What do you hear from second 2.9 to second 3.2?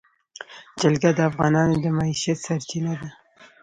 ده.